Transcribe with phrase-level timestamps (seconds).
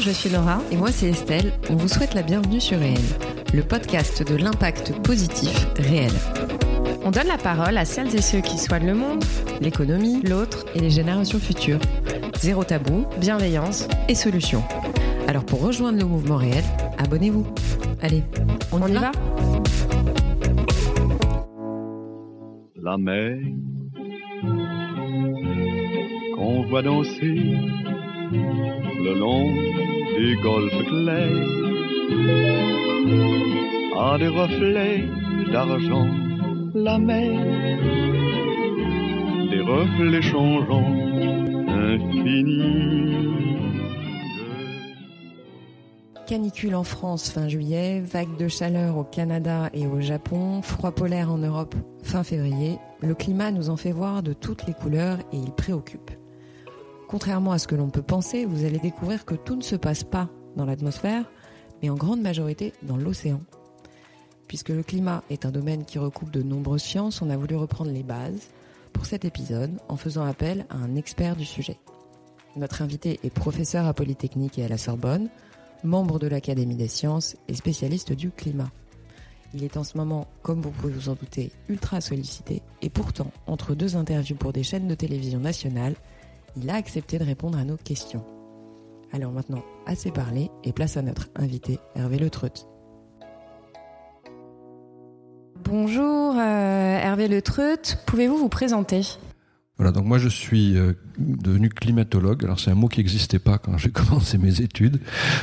[0.00, 0.60] je suis Laura.
[0.70, 1.52] Et moi, c'est Estelle.
[1.70, 3.00] On vous souhaite la bienvenue sur Réel,
[3.52, 6.12] le podcast de l'impact positif réel.
[7.04, 9.24] On donne la parole à celles et ceux qui soignent le monde,
[9.60, 11.80] l'économie, l'autre et les générations futures.
[12.38, 14.62] Zéro tabou, bienveillance et solutions.
[15.26, 16.64] Alors pour rejoindre le mouvement réel,
[16.98, 17.46] abonnez-vous.
[18.00, 18.22] Allez,
[18.72, 19.10] on, y, va,
[22.76, 23.36] La mer
[26.36, 27.56] qu'on voit danser
[28.98, 29.52] le long
[30.16, 31.30] du golfe clair
[33.98, 35.04] a des reflets
[35.52, 36.08] d'argent
[36.74, 37.46] la mer.
[39.50, 40.92] Des reflets changeants
[41.68, 42.98] infinis.
[46.26, 51.32] Canicule en France fin juillet, vague de chaleur au Canada et au Japon, froid polaire
[51.32, 55.38] en Europe fin février, le climat nous en fait voir de toutes les couleurs et
[55.38, 56.10] il préoccupe.
[57.08, 60.04] Contrairement à ce que l'on peut penser, vous allez découvrir que tout ne se passe
[60.04, 61.24] pas dans l'atmosphère,
[61.82, 63.40] mais en grande majorité dans l'océan.
[64.46, 67.90] Puisque le climat est un domaine qui recoupe de nombreuses sciences, on a voulu reprendre
[67.90, 68.48] les bases
[68.92, 71.78] pour cet épisode en faisant appel à un expert du sujet.
[72.56, 75.30] Notre invité est professeur à Polytechnique et à la Sorbonne,
[75.84, 78.70] membre de l'Académie des sciences et spécialiste du climat.
[79.54, 83.30] Il est en ce moment, comme vous pouvez vous en douter, ultra sollicité et pourtant,
[83.46, 85.94] entre deux interviews pour des chaînes de télévision nationales,
[86.56, 88.24] il a accepté de répondre à nos questions.
[89.12, 92.66] Alors maintenant, assez parlé et place à notre invité Hervé Le Treut.
[95.64, 99.02] Bonjour euh, Hervé Le Treut, pouvez-vous vous présenter?
[99.78, 102.44] Voilà, donc moi je suis euh, devenu climatologue.
[102.44, 105.00] Alors c'est un mot qui n'existait pas quand j'ai commencé mes études.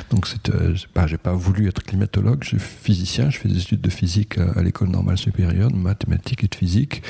[0.09, 2.43] Donc c'est, euh, pas, j'ai pas voulu être climatologue.
[2.43, 3.29] Je suis physicien.
[3.29, 7.01] Je fais des études de physique à, l'école normale supérieure, de mathématiques et de physique.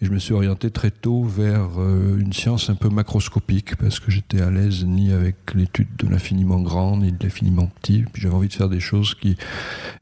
[0.00, 3.98] Et je me suis orienté très tôt vers euh, une science un peu macroscopique parce
[3.98, 8.04] que j'étais à l'aise ni avec l'étude de l'infiniment grand ni de l'infiniment petit.
[8.14, 9.36] J'avais envie de faire des choses qui,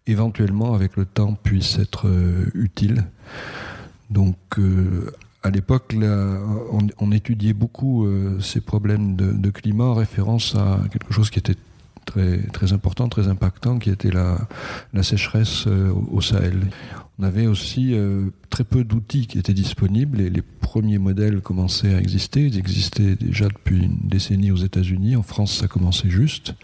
[0.07, 3.05] éventuellement, avec le temps, puissent être euh, utiles.
[4.11, 4.37] Donc,
[5.45, 5.95] à l'époque,
[6.99, 11.57] on, étudiait beaucoup euh, ces problèmes de, climat en référence à quelque chose qui était
[12.53, 14.39] très, important, très impactant, qui était la,
[15.03, 16.69] sécheresse euh, au, Sahel.
[17.19, 21.95] On avait aussi euh, très peu d'outils qui étaient disponibles et les premiers modèles commençaient
[21.95, 22.47] à exister.
[22.47, 25.17] Ils existaient déjà depuis une décennie aux États-Unis.
[25.17, 26.55] En France, ça commençait juste.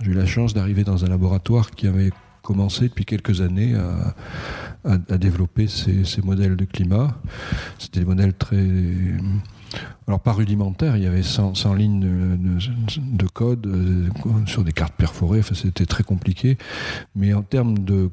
[0.00, 2.10] J'ai eu la chance d'arriver dans un laboratoire qui avait
[2.42, 3.74] commencé depuis quelques années
[4.84, 7.16] à, développer ces, modèles de climat.
[7.78, 8.66] C'était des modèles très
[10.06, 14.08] alors pas rudimentaire, il y avait 100, lignes de, code euh,
[14.46, 16.58] sur des cartes perforées, enfin, c'était très compliqué,
[17.16, 18.10] mais en termes de,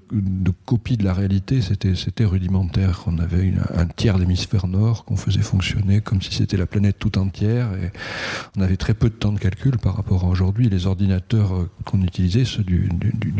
[0.66, 3.04] copie de la réalité, c'était rudimentaire.
[3.08, 7.18] On avait un tiers d'hémisphère nord qu'on faisait fonctionner comme si c'était la planète tout
[7.18, 7.92] entière, et
[8.58, 10.70] on avait très peu de temps de calcul par rapport à aujourd'hui.
[10.70, 12.90] Les ordinateurs euh, qu'on utilisait, ceux du,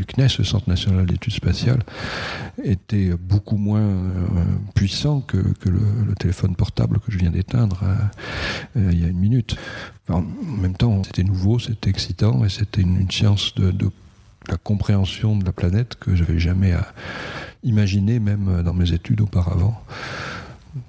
[0.08, 1.84] CNES, le Centre national d'études spatiales,
[2.64, 4.26] étaient beaucoup moins euh,
[4.76, 5.80] puissants que, le,
[6.20, 7.84] téléphone portable que je viens d'éteindre.
[8.78, 9.56] Euh, il y a une minute.
[10.10, 13.74] en même temps, c'était nouveau, c'était excitant et c'était une, science de,
[14.48, 16.74] la compréhension de la planète que je n'avais jamais
[17.64, 19.82] imaginé, même dans mes études auparavant.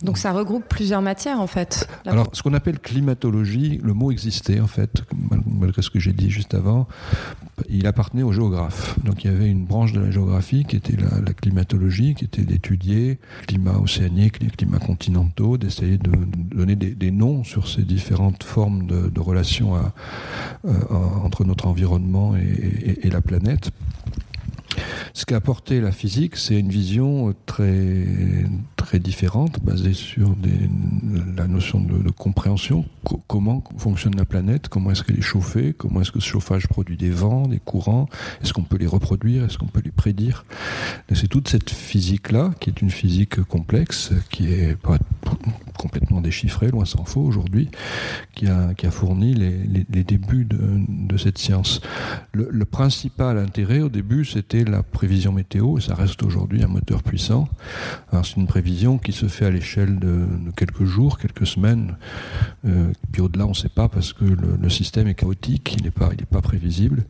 [0.03, 1.89] Donc ça regroupe plusieurs matières en fait.
[2.07, 5.03] Alors ce qu'on appelle climatologie, le mot existait en fait,
[5.47, 6.87] malgré ce que j'ai dit juste avant,
[7.69, 8.97] il appartenait aux géographes.
[9.05, 12.43] Donc il y avait une branche de la géographie qui était la, climatologie, qui était
[12.43, 18.45] d'étudier le climat océanique, les climats continentaux, d'essayer de, donner des, noms sur ces différentes
[18.45, 20.71] formes de, relations euh,
[21.25, 23.71] entre notre environnement et la planète.
[25.15, 28.07] Ce qu'a apporté la physique, c'est une vision très,
[28.77, 30.35] très différente, basée sur
[31.37, 32.85] la notion de, compréhension.
[33.27, 36.97] comment fonctionne la planète, comment est-ce qu'elle est chauffée, comment est-ce que ce chauffage produit
[36.97, 38.09] des vents, des courants,
[38.43, 40.45] est-ce qu'on peut les reproduire, est-ce qu'on peut les prédire?
[41.13, 44.99] C'est toute cette physique-là, qui est une physique complexe, qui est pas
[45.79, 47.69] complètement déchiffrée, loin s'en faut aujourd'hui,
[48.35, 51.81] qui a, fourni les, débuts de, cette science.
[52.33, 57.03] Le principal intérêt au début, c'était la prévision météo, et ça reste aujourd'hui un moteur
[57.03, 57.49] puissant.
[58.13, 60.27] C'est une prévision qui se fait à l'échelle de,
[60.57, 61.97] quelques jours, quelques semaines,
[62.67, 65.91] euh, puis au-delà on ne sait pas parce que le, système est chaotique, il n'est
[65.91, 67.05] pas, prévisible.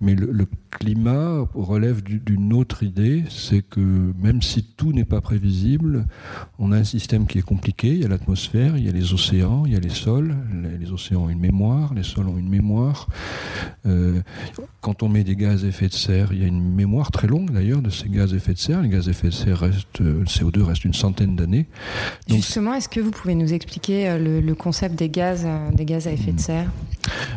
[0.00, 3.80] Mais le, climat relève d'une autre idée, c'est que
[4.20, 6.06] même si tout n'est pas prévisible,
[6.58, 7.88] on a un système qui est compliqué.
[7.88, 10.36] Il y a l'atmosphère, il y a les océans, il y a les sols.
[10.78, 13.08] Les, océans ont une mémoire, les sols ont une mémoire.
[13.86, 14.20] Euh,
[14.82, 17.26] quand on met des gaz à effet de serre, il y a une mémoire très
[17.26, 18.82] longue d'ailleurs de ces gaz à effet de serre.
[18.82, 21.66] Les gaz à effet de serre restent, le CO2 reste une centaine d'années.
[22.28, 26.06] Justement, est-ce que vous pouvez nous expliquer euh, le, concept des gaz, euh, des gaz
[26.06, 26.70] à effet de serre?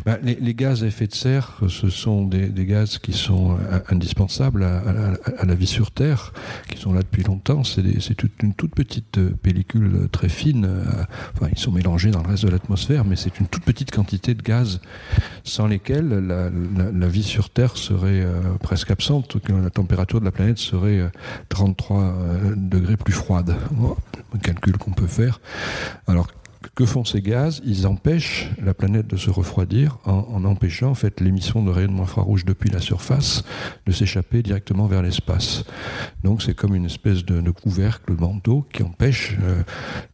[0.06, 4.63] Bah, les, gaz à effet de serre, ce sont des, gaz qui sont euh, indispensables
[4.63, 6.34] à, la vie sur Terre,
[6.69, 7.63] qui sont là depuis longtemps.
[7.63, 10.68] C'est une toute petite euh, pellicule très fine.
[11.36, 14.34] Enfin, ils sont mélangés dans le reste de l'atmosphère, mais c'est une toute petite quantité
[14.34, 14.81] de gaz
[15.44, 18.25] sans lesquels la, vie sur Terre serait
[18.62, 21.10] presque absente, la température de la planète serait
[21.50, 22.16] 33
[22.56, 23.56] degrés plus froide.
[24.34, 25.42] un calcul qu'on peut faire.
[26.07, 26.28] Alors
[26.76, 31.22] que font ces gaz Ils empêchent la planète de se refroidir en, empêchant en fait
[31.22, 33.44] l'émission de rayonnement infrarouge depuis la surface
[33.86, 35.64] de s'échapper directement vers l'espace.
[36.24, 39.64] Donc c'est comme une espèce de, couvercle, de manteau qui empêche euh,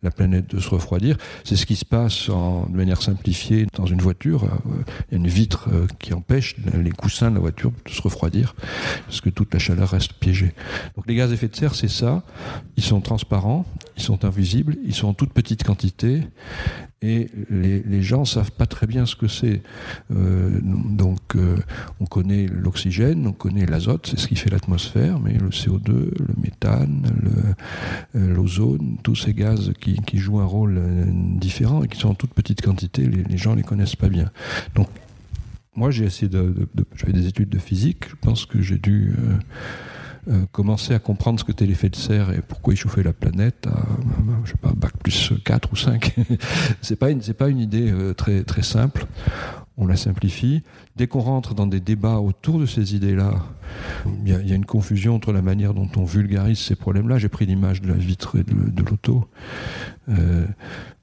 [0.04, 1.18] la planète de se refroidir.
[1.44, 4.44] C'est ce qui se passe en, de manière simplifiée dans une voiture.
[4.44, 7.92] Euh, il y a une vitre euh, qui empêche les coussins de la voiture de
[7.92, 8.56] se refroidir
[9.06, 10.54] parce que toute la chaleur reste piégée.
[10.96, 12.24] Donc les gaz à effet de serre, c'est ça.
[12.78, 13.66] Ils sont transparents,
[13.98, 16.22] ils sont invisibles, ils sont en toute petite quantité
[17.02, 19.62] et les, gens ne savent pas très bien ce que c'est.
[20.12, 21.58] Euh, donc euh,
[22.00, 26.42] on connaît l'oxygène, on connaît l'azote, c'est ce qui fait l'atmosphère, mais le CO2, le
[26.42, 27.56] méthane,
[28.16, 30.82] euh, l'ozone, tous ces gaz qui, jouent un rôle
[31.40, 34.32] différent et qui sont en toute petite quantité, les, gens ne les connaissent pas bien.
[34.74, 34.88] Donc
[35.76, 39.14] moi j'ai essayé de, j'avais des études de physique, je pense que j'ai dû
[40.28, 43.14] euh, commencer à comprendre ce que était l'effet de serre et pourquoi il chauffait la
[43.14, 43.86] planète à,
[44.44, 46.16] je sais pas, bac plus 4 ou 5.
[46.82, 49.06] c'est pas c'est pas une idée euh, très, très simple.
[49.78, 50.64] On la simplifie.
[50.96, 53.34] Dès qu'on rentre dans des débats autour de ces idées-là,
[54.26, 57.20] il y, a une confusion entre la manière dont on vulgarise ces problèmes-là.
[57.20, 59.28] J'ai pris l'image de la vitre de, l'auto.
[60.10, 60.48] Euh,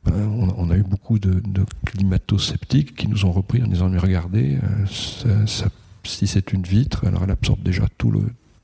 [0.04, 3.98] ben, on, a eu beaucoup de, de climato-sceptiques qui nous ont repris en disant mais
[3.98, 4.58] regardez,
[4.88, 8.22] si c'est une vitre, alors elle absorbe déjà tout le,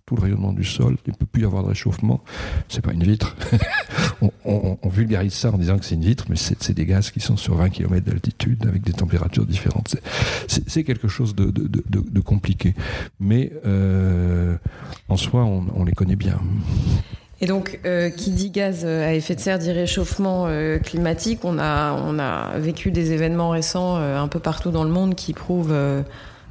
[0.09, 2.25] tout le rayonnement du sol, il ne peut plus y avoir de réchauffement.
[2.71, 3.37] C'est pas une vitre.
[4.47, 7.37] on, vulgarise ça en disant que c'est une vitre, mais c'est des gaz qui sont
[7.37, 9.97] sur 20 km d'altitude avec des températures différentes.
[10.47, 12.75] C'est quelque chose de, compliqué.
[13.21, 14.57] Mais euh,
[15.11, 16.41] en soi, on, les connaît bien.
[17.43, 21.41] Et donc, euh, qui dit gaz à effet de serre dit réchauffement euh, climatique.
[21.45, 25.35] On a, on a vécu des événements récents un peu partout dans le monde qui
[25.35, 25.75] prouvent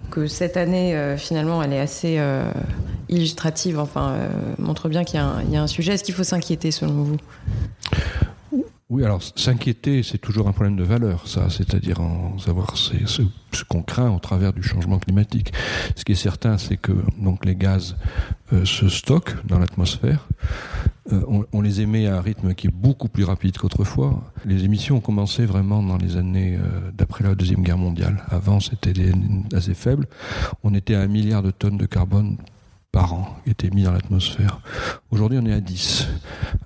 [0.09, 2.49] que cette année, euh, finalement, elle est assez euh,
[3.09, 5.93] illustrative, enfin, euh, montre bien qu'il y, a un sujet.
[5.93, 7.17] Est-ce qu'il faut s'inquiéter, selon vous?
[8.89, 13.21] Oui, alors s'inquiéter, c'est toujours un problème de valeur, ça, c'est-à-dire en savoir ce,
[13.67, 15.51] qu'on craint au travers du changement climatique.
[15.97, 17.97] Ce qui est certain, c'est que donc les gaz
[18.63, 20.25] se stockent dans l'atmosphère.
[21.11, 24.23] on, les émet à un rythme qui est beaucoup plus rapide qu'autrefois.
[24.45, 26.57] Les émissions ont commencé vraiment dans les années
[26.93, 28.23] d'après la deuxième guerre mondiale.
[28.29, 28.93] Avant, c'était
[29.53, 30.07] assez faible.
[30.63, 32.37] On était à un milliard de tonnes de carbone
[32.93, 34.61] par an qui étaient mis dans l'atmosphère.
[35.11, 36.07] Aujourd'hui, on est à 10.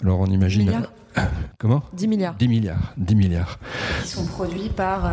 [0.04, 0.72] Alors on imagine.
[1.58, 2.36] Comment 10 milliards.
[2.36, 2.94] 10 milliards.
[2.98, 3.60] 10 milliards.
[4.02, 5.06] Qui sont produits par.
[5.06, 5.12] Euh,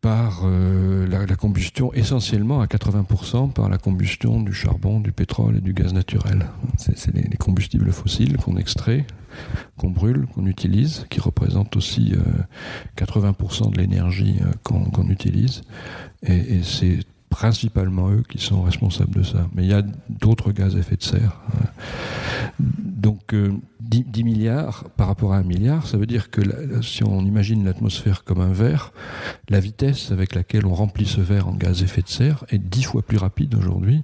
[0.00, 5.60] par euh, la, combustion, essentiellement à 80% par la combustion du charbon, du pétrole et
[5.60, 6.46] du gaz naturel.
[6.76, 9.06] C'est les, combustibles fossiles qu'on extrait,
[9.76, 12.14] qu'on brûle, qu'on utilise, qui représentent aussi
[12.96, 15.62] 80% euh, de l'énergie qu'on utilise.
[16.22, 19.46] Et, et c'est principalement eux qui sont responsables de ça.
[19.54, 21.40] Mais il y a d'autres gaz à effet de serre.
[22.58, 23.34] Donc
[23.80, 26.40] 10, euh, milliards par rapport à un milliard, ça veut dire que
[26.82, 28.92] si on imagine l'atmosphère comme un verre,
[29.48, 32.58] la vitesse avec laquelle on remplit ce verre en gaz à effet de serre est
[32.58, 34.02] 10 fois plus rapide aujourd'hui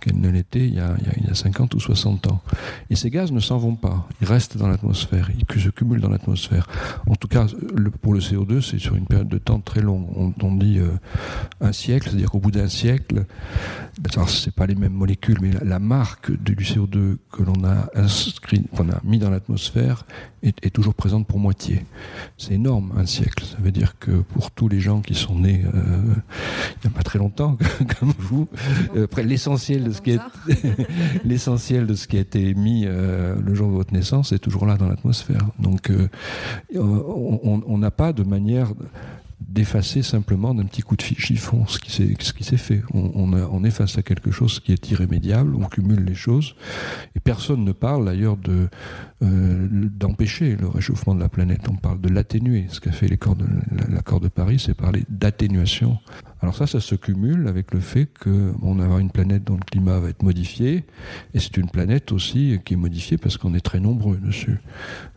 [0.00, 0.96] qu'elle ne l'était il, y a
[1.34, 2.42] 50 ou 60 ans.
[2.90, 6.10] Et ces gaz ne s'en vont pas, ils restent dans l'atmosphère, ils se cumulent dans
[6.10, 6.66] l'atmosphère.
[7.06, 7.46] En tout cas,
[8.00, 10.06] pour le CO2, c'est sur une période de temps très longue.
[10.40, 10.90] On, dit euh,
[11.60, 13.24] un siècle, c'est-à-dire qu'au bout d'un siècle,
[14.26, 18.88] c'est pas les mêmes molécules, mais la, marque du CO2 que l'on a inscrit, qu'on
[18.88, 20.06] a mis dans l'atmosphère
[20.42, 21.84] est, toujours présente pour moitié.
[22.38, 23.44] C'est énorme, un siècle.
[23.44, 26.96] Ça veut dire que pour tous les gens qui sont nés euh, il n'y a
[26.96, 27.56] pas très longtemps,
[28.00, 28.48] comme vous,
[28.96, 29.06] euh,
[31.24, 34.66] l'essentiel de ce qui a été émis euh, le jour de votre naissance est toujours
[34.66, 35.46] là dans l'atmosphère.
[35.58, 35.92] Donc,
[36.74, 38.72] on n'a pas de manière
[39.48, 42.82] d'effacer simplement d'un petit coup de chiffon ce qui s'est fait.
[42.94, 46.54] On, on, est face à quelque chose qui est irrémédiable, on cumule les choses,
[47.14, 48.36] et personne ne parle d'ailleurs
[49.22, 52.66] euh, d'empêcher le réchauffement de la planète, on parle de l'atténuer.
[52.68, 55.98] Ce qu'a fait l'accord de Paris, c'est parler d'atténuation.
[56.42, 59.64] Alors ça, ça se cumule avec le fait qu'on va avoir une planète dont le
[59.64, 60.84] climat va être modifié,
[61.34, 64.60] et c'est une planète aussi qui est modifiée parce qu'on est très nombreux dessus.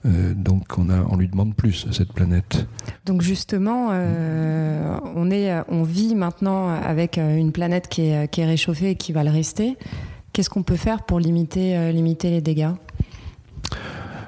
[0.05, 2.67] Euh, donc on, a, on lui demande plus à cette planète.
[3.08, 8.41] Donc justement, euh, on, est, on vit maintenant avec euh, une planète qui est, qui
[8.41, 9.77] est réchauffée et qui va le rester.
[10.32, 12.72] Qu'est-ce qu'on peut faire pour limiter, limiter les dégâts?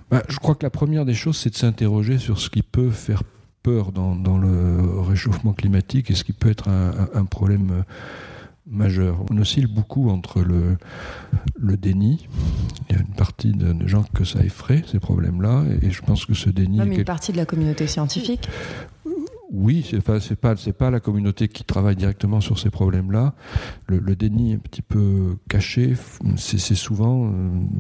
[0.10, 2.90] Bah, Je crois que la première des choses, c'est de s'interroger sur ce qui peut
[2.90, 3.22] faire
[3.68, 7.84] peur dans, le réchauffement climatique et ce qui peut être un, problème
[8.66, 9.26] majeur.
[9.30, 10.78] On oscille beaucoup entre le,
[11.58, 12.30] le déni.
[12.90, 16.26] Il y a une partie de, gens que ça effraie, ces problèmes-là, et je pense
[16.26, 16.78] que ce déni...
[16.78, 18.48] Même une partie de la communauté scientifique
[19.50, 23.34] oui, c'est pas c'est pas c'est pas la communauté qui travaille directement sur ces problèmes-là.
[23.88, 25.94] Le, déni un petit peu caché,
[26.36, 27.30] c'est souvent, euh,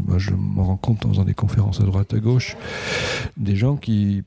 [0.07, 2.55] moi je m'en rends compte en faisant des conférences à droite à gauche,
[3.35, 4.23] des gens qui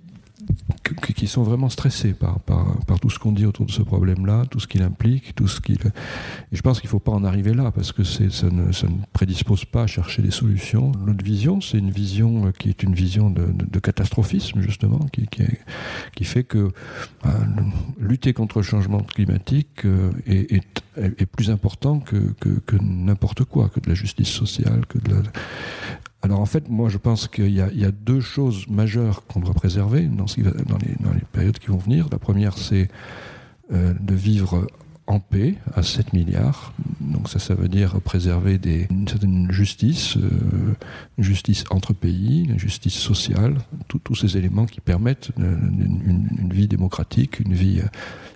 [1.14, 4.45] qui sont vraiment stressés par, par, par tout ce qu'on dit autour de ce problème-là,
[4.50, 5.76] tout ce qu'il implique, tout ce qu'il.
[5.76, 8.87] Et je pense qu'il ne faut pas en arriver là parce que ça ne, ça
[8.87, 10.92] ne prédispose pas à chercher des solutions.
[11.07, 15.42] Notre vision, c'est une vision euh, qui est une vision de, catastrophisme justement, qui, qui,
[16.14, 16.71] qui fait que
[17.23, 17.35] bah,
[17.99, 23.45] lutter contre le changement climatique euh, est, est, est, plus important que, que, que n'importe
[23.45, 25.23] quoi, que de la justice sociale, que de la
[26.22, 30.02] alors en fait, moi je pense qu'il y, a deux choses majeures qu'on doit préserver
[30.02, 32.08] dans, dans, les, dans, les, périodes qui vont venir.
[32.12, 32.88] La première, c'est
[33.72, 34.66] euh, de vivre
[35.07, 36.73] en paix à 7 milliards.
[37.00, 40.75] Donc ça, ça veut dire préserver des, une certaine justice, euh,
[41.19, 43.57] une justice entre pays, une justice sociale,
[44.04, 47.80] tous ces éléments qui permettent une, une, vie démocratique, une vie...
[47.80, 47.88] Euh,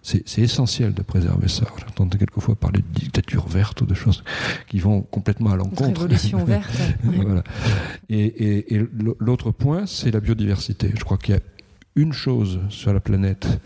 [0.06, 1.64] c'est essentiel de préserver ça.
[1.78, 4.22] J'entends quelquefois parler de dictature verte ou de choses
[4.68, 6.02] qui vont complètement à l'encontre.
[6.02, 6.76] Révolution verte.
[7.02, 7.42] voilà.
[8.10, 8.86] Et, et, et
[9.18, 10.92] l'autre point, c'est la biodiversité.
[10.94, 11.40] Je crois qu'il y a
[11.96, 13.56] une chose sur la planète euh,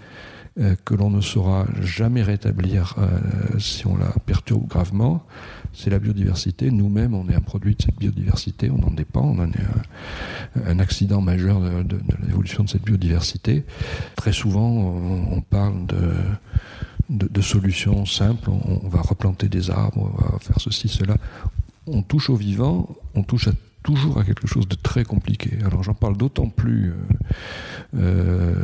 [0.84, 5.24] que l'on ne saura jamais rétablir euh, si on la perturbe gravement,
[5.72, 6.70] c'est la biodiversité.
[6.70, 10.78] Nous-mêmes, on est un produit de cette biodiversité, on en dépend, on en est un,
[10.80, 13.64] accident majeur de, l'évolution de cette biodiversité.
[14.16, 16.10] Très souvent, on, parle de,
[17.10, 21.16] de, solutions simples, on, on, va replanter des arbres, on va faire ceci, cela.
[21.86, 25.58] On touche au vivant, on touche à toujours à quelque chose de très compliqué.
[25.64, 26.94] Alors j'en parle d'autant plus euh,
[27.97, 28.54] euh,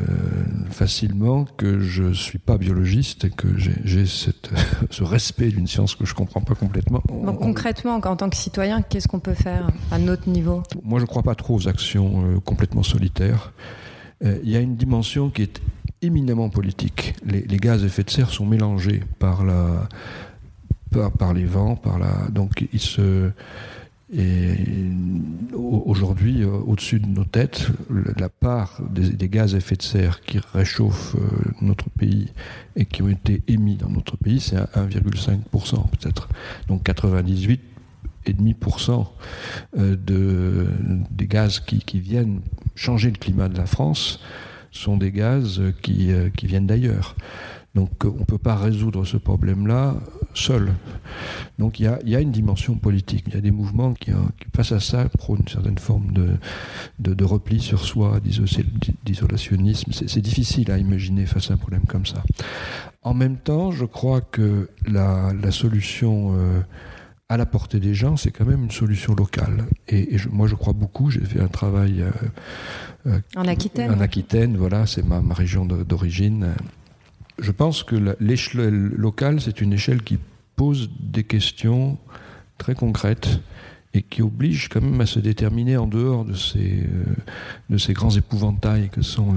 [0.70, 6.04] facilement que je ne suis pas biologiste et que j'ai ce respect d'une science que
[6.04, 7.02] je ne comprends pas complètement.
[7.08, 10.62] Donc concrètement, en tant que citoyen, qu'est-ce qu'on peut faire à notre niveau?
[10.82, 13.52] Moi je ne crois pas trop aux actions euh, complètement solitaires.
[14.22, 15.60] Il y a une dimension qui est
[16.00, 17.14] éminemment politique.
[17.26, 19.86] Les, les, gaz à effet de serre sont mélangés par, la,
[20.90, 23.30] par, par les vents, par la, donc ils se
[24.16, 24.54] et
[25.84, 27.68] aujourd'hui, euh, au-dessus de nos têtes,
[28.16, 31.20] la part des, gaz à effet de serre qui réchauffent euh,
[31.60, 32.28] notre pays
[32.76, 36.28] et qui ont été émis dans notre pays, c'est à 1,5% peut-être.
[36.68, 39.06] Donc 98,5%
[39.78, 40.66] euh, de,
[41.10, 42.40] des gaz qui, viennent
[42.76, 44.20] changer le climat de la France
[44.70, 47.14] sont des gaz qui viennent d'ailleurs.
[47.74, 49.96] Donc on ne peut pas résoudre ce problème-là
[50.34, 50.72] seul.
[51.58, 54.10] Donc il y, a, une dimension politique, il y a des mouvements qui,
[54.54, 58.20] face à ça, prônent une certaine forme de, de, repli sur soi,
[59.04, 59.92] d'isolationnisme.
[59.92, 62.22] C'est difficile à imaginer face à un problème comme ça.
[63.02, 66.34] En même temps, je crois que la, solution...
[66.36, 66.60] Euh,
[67.28, 69.64] à la portée des gens, c'est quand même une solution locale.
[69.88, 71.10] Et, moi, je crois beaucoup.
[71.10, 72.10] J'ai fait un travail euh,
[73.06, 73.90] euh, en Aquitaine.
[73.90, 76.54] En Aquitaine, voilà, c'est ma, ma, région d'origine
[77.38, 80.18] je pense que l'échelle locale, c'est une échelle qui
[80.56, 81.98] pose des questions
[82.58, 83.40] très concrètes
[83.96, 86.84] et qui oblige quand même à se déterminer en dehors de ces,
[87.70, 89.34] euh, grands épouvantails que sont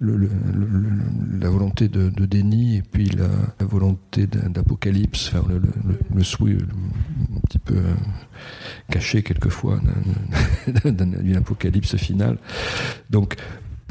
[0.00, 3.28] la, volonté de, déni et puis la,
[3.64, 5.32] volonté d'apocalypse,
[6.12, 7.94] le, souhait un petit peu euh,
[8.90, 9.80] caché quelquefois
[10.84, 12.38] d'une apocalypse finale.
[13.08, 13.36] Donc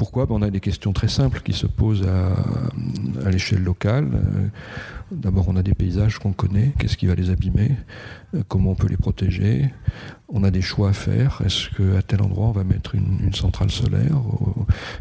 [0.00, 4.08] pourquoi ben, On a des questions très simples qui se posent à, l'échelle locale.
[4.14, 4.48] Euh,
[5.12, 7.72] d'abord, on a des paysages qu'on connaît, qu'est-ce qui va les abîmer,
[8.34, 9.68] euh, comment on peut les protéger?
[10.28, 11.42] On a des choix à faire.
[11.44, 14.16] Est-ce qu'à tel endroit, on va mettre une, centrale solaire?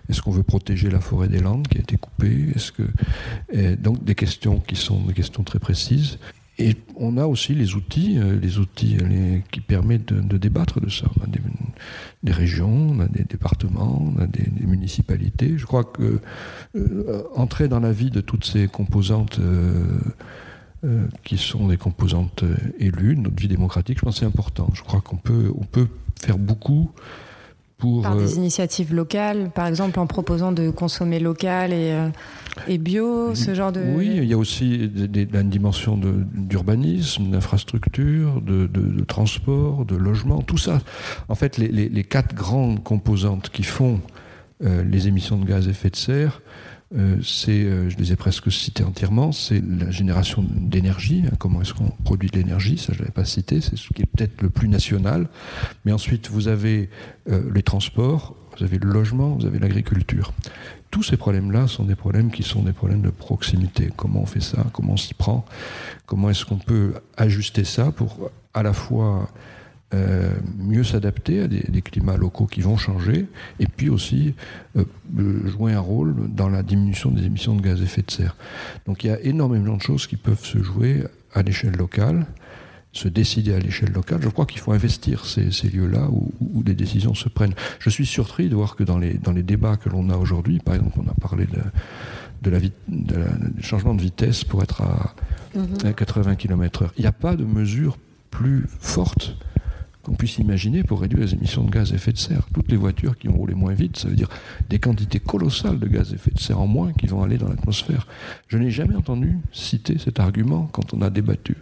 [0.09, 2.49] Est-ce qu'on veut protéger la forêt des Landes qui a été coupée?
[2.53, 2.83] Est-ce que...
[3.75, 6.17] donc des questions qui sont des questions très précises.
[6.59, 8.97] Et on a aussi les outils, euh, les outils
[9.49, 11.05] qui permettent de, débattre de ça.
[11.19, 11.27] On a
[12.21, 15.57] des, régions, on a des départements, on a des, municipalités.
[15.57, 16.19] Je crois que
[16.75, 22.43] euh, entrer dans la vie de toutes ces composantes euh, qui sont des composantes
[22.77, 24.69] élues notre vie démocratique, je pense que c'est important.
[24.73, 25.87] Je crois qu'on peut, on peut
[26.21, 26.91] faire beaucoup
[28.01, 32.09] par des euh, initiatives locales, par exemple en proposant de consommer local et, euh,
[32.67, 33.81] et bio, ce genre de...
[33.95, 35.99] Oui, il y a aussi des, une dimension
[36.33, 40.79] d'urbanisme, d'infrastructure, de, de, transport, de logement, tout ça.
[41.29, 44.01] En fait, les, les, quatre grandes composantes qui font
[44.63, 46.41] euh, les émissions de gaz à effet de serre,
[46.95, 51.61] euh, c'est, euh, je les ai presque cités entièrement, c'est la génération d'énergie, hein, comment
[51.61, 54.07] est-ce qu'on produit de l'énergie, ça je ne l'avais pas cité, c'est ce qui est
[54.07, 55.29] peut-être le plus national.
[55.85, 56.89] Mais ensuite, vous avez
[57.29, 60.33] euh, les transports, vous avez le logement, vous avez l'agriculture.
[60.89, 63.91] tous ces problèmes-là sont des problèmes qui sont des problèmes de proximité.
[63.95, 64.65] Comment on fait ça?
[64.73, 65.45] Comment on s'y prend?
[66.07, 69.29] Comment est-ce qu'on peut ajuster ça pour à la fois
[69.95, 70.29] euh,
[70.59, 73.25] mieux s'adapter à des, climats locaux qui vont changer,
[73.59, 74.35] et puis aussi
[74.77, 74.83] euh,
[75.47, 78.35] jouer un rôle dans la diminution des émissions de gaz à effet de serre.
[78.85, 82.27] Donc il y a énormément de choses qui peuvent se jouer à l'échelle locale,
[82.91, 84.19] se décider à l'échelle locale.
[84.21, 87.55] Je crois qu'il faut investir ces, lieux-là où, où, des décisions se prennent.
[87.79, 90.59] Je suis surpris de voir que dans les, dans les débats que l'on a aujourd'hui,
[90.59, 91.61] par exemple, on a parlé de,
[92.43, 95.15] de la, du changement de vitesse pour être à,
[95.57, 95.87] mm-hmm.
[95.87, 96.89] à 80 km/h.
[96.97, 97.97] Il n'y a pas de mesure
[98.29, 99.35] plus forte
[100.09, 102.47] qu'on puisse imaginer pour réduire les émissions de gaz à effet de serre.
[102.51, 104.29] Toutes les voitures qui ont roulé moins vite, ça veut dire
[104.67, 107.47] des quantités colossales de gaz à effet de serre en moins qui vont aller dans
[107.47, 108.07] l'atmosphère.
[108.47, 111.57] Je n'ai jamais entendu citer cet argument quand on a débattu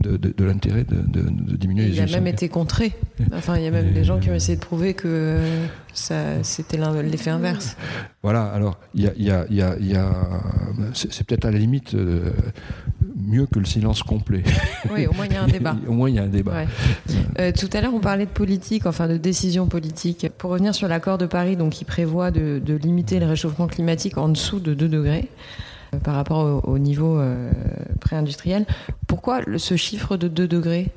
[0.00, 2.06] de, l'intérêt de, diminuer les émissions.
[2.06, 2.92] Il a même été contré.
[3.32, 5.40] Enfin, il y a même des gens qui ont essayé de prouver que
[5.92, 7.76] c'était l'effet inverse.
[8.22, 9.46] Voilà, alors, il y a,
[10.94, 12.30] c'est peut-être à la limite euh,
[13.16, 14.42] mieux que le silence complet.
[14.90, 15.76] Oui, au moins il y a un débat.
[15.88, 16.64] au moins il y a un débat.
[17.38, 20.28] Euh, tout à l'heure, on parlait de politique, enfin de décision politique.
[20.38, 24.16] Pour revenir sur l'accord de Paris, donc qui prévoit de, de limiter le réchauffement climatique
[24.18, 25.28] en dessous de 2 degrés
[26.02, 27.50] par rapport au, niveau euh,
[28.00, 28.66] pré-industriel.
[29.06, 30.88] Pourquoi ce chiffre de 2 degrés?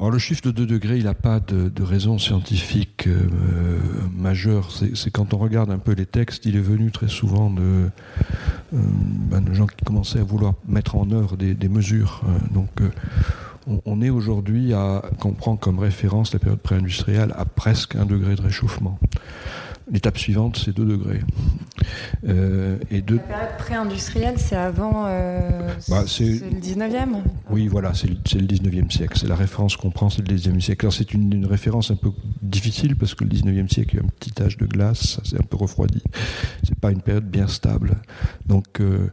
[0.00, 3.78] Le chiffre de 2 degrés, il n'a pas de, raison scientifique euh,
[4.16, 4.70] majeure.
[4.70, 7.88] C'est quand on regarde un peu les textes, il est venu très souvent de, euh,
[8.72, 12.22] ben, gens qui commençaient à vouloir mettre en œuvre des, mesures.
[12.52, 12.70] donc
[13.66, 18.06] on, on, est aujourd'hui à, qu'on prend comme référence la période pré-industrielle, à presque un
[18.06, 18.98] degré de réchauffement.
[19.90, 21.20] L'étape suivante, c'est 2 degrés.
[22.26, 28.08] Euh, et La période pré-industrielle, c'est avant euh, bah, c'est le 19e Oui, voilà, c'est
[28.08, 29.16] le, le, 19e siècle.
[29.18, 30.84] C'est la référence qu'on prend, c'est le 19e siècle.
[30.84, 32.10] Alors c'est une, référence un peu
[32.42, 35.40] difficile parce que le 19e siècle, il y a un petit âge de glace, c'est
[35.40, 36.02] un peu refroidi.
[36.64, 37.96] C'est pas une période bien stable.
[38.46, 39.10] Donc euh,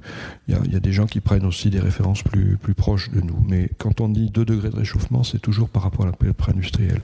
[0.48, 3.22] il y, y, a des gens qui prennent aussi des références plus, plus proches de
[3.22, 3.38] nous.
[3.48, 6.36] Mais quand on dit 2 degrés de réchauffement, c'est toujours par rapport à la période
[6.36, 7.02] pré-industrielle.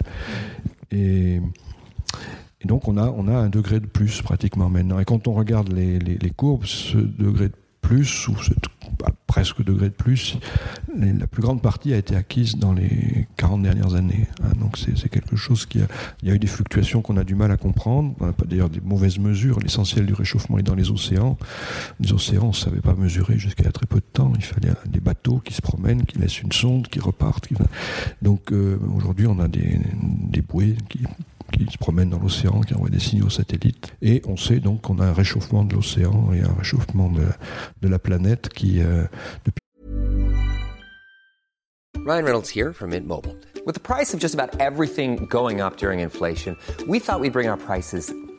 [0.91, 1.39] Et
[2.63, 5.00] et donc on a, un degré de plus pratiquement maintenant.
[5.00, 8.36] Et quand on regarde les, courbes, ce degré de plus, ou
[9.00, 10.38] bah, presque degré de plus,
[10.95, 14.28] la plus grande partie a été acquise dans les 40 dernières années.
[14.43, 14.52] Hein.
[14.60, 15.88] donc c'est quelque chose qui a...
[16.21, 18.13] Il y a eu des fluctuations qu'on a du mal à comprendre.
[18.45, 19.60] D'ailleurs des mauvaises mesures.
[19.60, 21.38] L'essentiel du réchauffement est dans les océans.
[22.00, 24.32] Les océans, on ne savait pas mesurer jusqu'à très peu de temps.
[24.36, 27.50] Il fallait des bateaux qui se promènent, qui laissent une sonde, qui repartent.
[28.21, 29.80] Donc euh, aujourd'hui, on a des,
[30.30, 31.00] des bouées qui
[31.52, 33.94] qui se promènent dans l'océan, qui envoient des signaux satellites.
[34.02, 37.26] Et on sait donc qu'on a un réchauffement de l'océan et un réchauffement de,
[37.82, 39.04] de la planète qui, euh,
[39.46, 39.62] depuis
[42.06, 43.36] Ryan Reynolds here from Mint Mobile.
[43.64, 47.48] With the price of just about everything going up during inflation, we thought we'd bring
[47.48, 48.12] our prices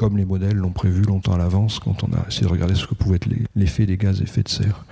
[0.00, 2.86] comme les modèles l'ont prévu longtemps à l'avance quand on a essayé de regarder ce
[2.86, 4.86] que pouvait être l'effet des gaz à effet de serre.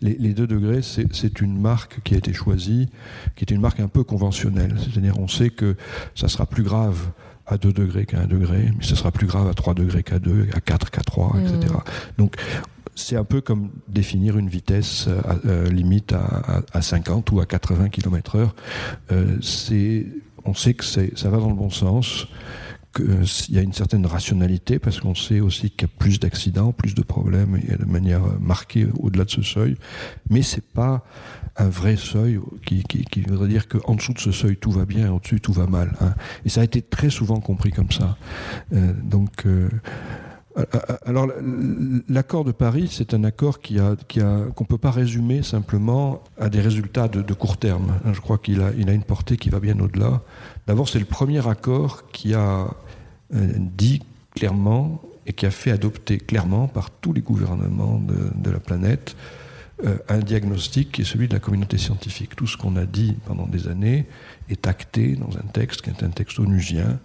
[0.00, 2.88] Les, les 2 degrés, c'est une marque qui a été choisie,
[3.36, 4.74] qui est une marque un peu conventionnelle.
[4.78, 5.76] C'est-à-dire, on sait que
[6.14, 7.10] ça sera plus grave
[7.46, 10.18] à 2 degrés qu'à 1 degré, mais ça sera plus grave à 3 degrés qu'à
[10.18, 11.74] 2, à 4 qu'à 3, etc.
[12.16, 12.36] Donc,
[12.94, 17.44] c'est un peu comme définir une vitesse euh, euh, limite à, à, 50 ou à
[17.44, 18.48] 80 km/h.
[19.12, 20.06] Euh,
[20.46, 22.28] on sait que ça va dans le bon sens
[22.98, 26.72] il y a une certaine rationalité parce qu'on sait aussi qu'il y a plus d'accidents,
[26.72, 29.76] plus de problèmes et de manière marquée au-delà de ce seuil.
[30.30, 31.04] Mais c'est pas
[31.56, 32.84] un vrai seuil qui,
[33.26, 35.92] voudrait dire qu'en dessous de ce seuil tout va bien et au-dessus tout va mal.
[36.00, 36.14] Hein.
[36.44, 38.16] Et ça a été très souvent compris comme ça.
[38.72, 39.68] Euh, donc euh,
[41.04, 41.28] alors,
[42.08, 47.08] l'accord de Paris, c'est un accord qu'on ne peut pas résumer simplement à des résultats
[47.08, 47.92] de, court terme.
[48.10, 50.22] Je crois qu'il a, une portée qui va bien au-delà.
[50.66, 52.66] D'abord, c'est le premier accord qui a euh,
[53.30, 54.02] dit
[54.34, 59.16] clairement et qui a fait adopter clairement par tous les gouvernements de, la planète
[59.84, 62.36] euh, un diagnostic qui est celui de la communauté scientifique.
[62.36, 64.06] Tout ce qu'on a dit pendant des années
[64.48, 67.00] est acté dans un texte qui est un texte onusien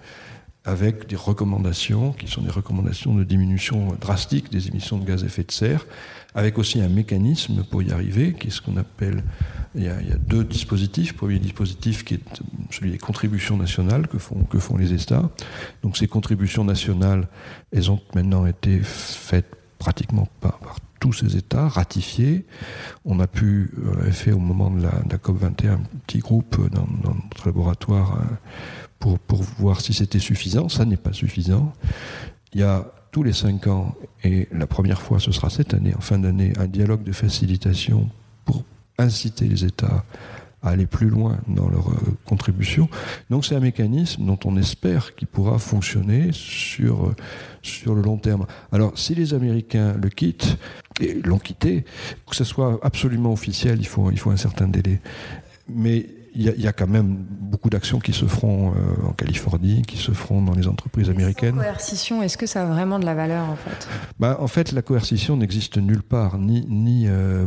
[0.63, 5.25] avec des recommandations qui sont des recommandations de diminution drastique des émissions de gaz à
[5.25, 5.87] effet de serre,
[6.35, 9.23] avec aussi un mécanisme pour y arriver, qui est ce qu'on appelle,
[9.73, 11.13] il y, a, deux dispositifs.
[11.13, 12.21] Premier dispositif qui est
[12.69, 15.29] celui des contributions nationales que font, que font les États.
[15.81, 17.27] Donc ces contributions nationales,
[17.73, 20.59] elles ont maintenant été faites pratiquement par,
[20.99, 22.45] tous ces États, ratifié.
[23.05, 26.57] On a pu, euh, fait au moment de la, de la COP21, un petit groupe
[26.69, 28.35] dans, dans notre laboratoire euh,
[29.01, 30.69] pour, voir si c'était suffisant.
[30.69, 31.73] Ça n'est pas suffisant.
[32.53, 35.93] Il y a tous les cinq ans, et la première fois ce sera cette année,
[35.95, 38.09] en fin d'année, un dialogue de facilitation
[38.45, 38.63] pour
[38.97, 40.05] inciter les États
[40.63, 42.87] à aller plus loin dans leur euh, contribution.
[43.31, 47.15] Donc c'est un mécanisme dont on espère qu'il pourra fonctionner sur, euh,
[47.63, 48.45] sur le long terme.
[48.71, 50.57] Alors si les Américains le quittent,
[50.99, 51.83] et l'ont quitté,
[52.29, 55.01] que ce soit absolument officiel, il faut, il faut un certain délai.
[55.67, 59.07] Mais il y, a, il y, a, quand même beaucoup d'actions qui se feront euh,
[59.07, 61.57] en Californie, qui se feront dans les entreprises américaines.
[61.57, 63.87] La coercition, est-ce que ça a vraiment de la valeur en fait?
[64.19, 67.45] Bah, En fait, la coercition n'existe nulle part, ni, ni euh,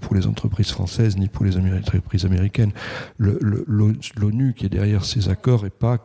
[0.00, 2.72] pour les entreprises françaises, ni pour les entreprises américaines.
[3.18, 5.98] L'ONU qui est derrière ces accords n'est pas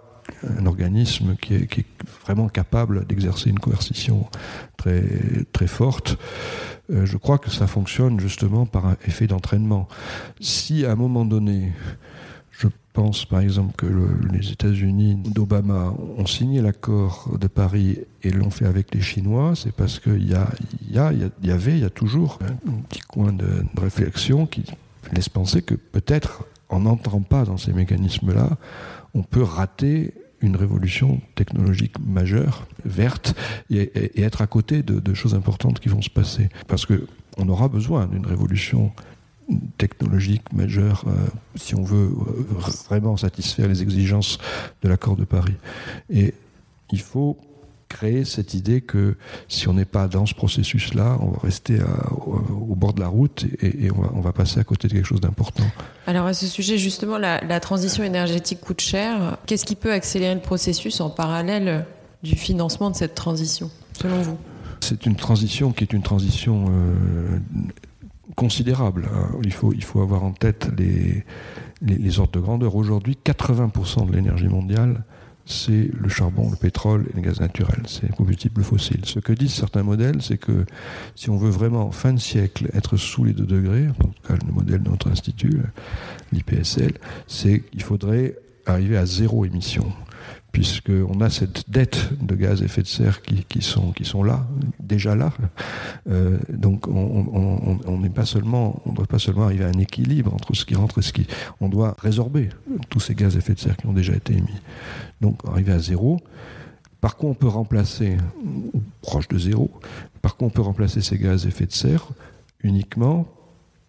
[0.58, 1.86] un organisme qui est,
[2.24, 4.28] vraiment capable d'exercer une coercition
[4.78, 5.04] très,
[5.52, 6.18] très forte.
[6.92, 9.88] Euh, je crois que ça fonctionne justement par un effet d'entraînement.
[10.40, 11.74] Si à un moment donné,
[12.52, 18.32] je pense par exemple que le, les États-Unis d'Obama ont signé l'accord de Paris et
[18.32, 20.50] l'ont fait avec les Chinois, c'est parce qu'il y, a,
[20.90, 21.12] y, a,
[21.44, 24.64] y avait, il y a toujours un petit coin de, de réflexion qui
[25.14, 28.58] laisse penser que peut-être en n'entrant pas dans ces mécanismes-là,
[29.15, 33.34] on peut rater une révolution technologique majeure, verte,
[33.71, 36.49] et, être à côté de, de, choses importantes qui vont se passer.
[36.67, 38.91] Parce qu'on aura besoin d'une révolution
[39.78, 42.43] technologique majeure euh, si on veut euh,
[42.88, 44.38] vraiment satisfaire les exigences
[44.82, 45.56] de l'accord de Paris.
[46.10, 46.34] Et
[46.91, 47.38] il faut
[47.89, 49.15] créer cette idée que
[49.48, 53.00] si on n'est pas dans ce processus-là, on va rester à, au, au, bord de
[53.00, 55.65] la route et, et on, va, on, va, passer à côté de quelque chose d'important.
[56.08, 59.38] Alors à ce sujet, justement, la, la transition énergétique coûte cher.
[59.45, 61.86] Qu'est-ce qui peut accélérer le processus en parallèle
[62.24, 63.69] du financement de cette transition,
[64.00, 64.38] selon vous?
[64.82, 67.39] C'est une transition qui est une transition euh,
[68.36, 69.10] considérable.
[69.13, 69.30] Hein.
[69.43, 71.24] Il, faut, il faut avoir en tête les,
[71.82, 72.76] les, les ordres de grandeur.
[72.76, 75.04] Aujourd'hui, 80% de l'énergie mondiale
[75.45, 79.05] c'est le charbon, le pétrole et le gaz naturel, c'est les combustibles fossiles.
[79.05, 80.65] Ce que disent certains modèles, c'est que
[81.15, 84.36] si on veut vraiment, fin de siècle, être sous les 2 degrés, en tout cas
[84.45, 85.60] le modèle de notre institut,
[86.31, 86.93] l'IPSL,
[87.27, 89.86] c'est qu'il faudrait arriver à zéro émission
[90.56, 94.48] puisqu'on a cette dette de gaz à effet de serre qui, sont, qui sont là,
[94.80, 95.34] déjà là.
[96.10, 100.34] Euh, donc on n'est pas seulement, on ne doit pas seulement arriver à un équilibre
[100.34, 101.28] entre ce qui rentre et ce qui.
[101.60, 102.48] On doit résorber
[102.88, 104.62] tous ces gaz à effet de serre qui ont déjà été émis.
[105.20, 106.22] Donc arriver à zéro.
[107.02, 108.15] Par contre, on peut remplacer,
[109.02, 109.70] proche de zéro,
[110.22, 112.08] par contre, on peut remplacer ces gaz à effet de serre
[112.63, 113.28] uniquement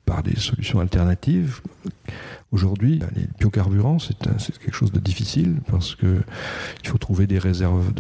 [0.05, 1.61] par des solutions alternatives.
[2.52, 4.16] Aujourd'hui, les biocarburants, c'est
[4.59, 6.22] quelque chose de difficile parce que
[6.82, 7.92] il faut trouver des réserves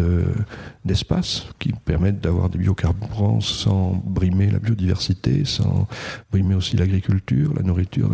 [0.84, 5.88] d'espace de, qui permettent d'avoir des biocarburants sans brimer la biodiversité, sans
[6.30, 8.10] brimer aussi l'agriculture, la nourriture,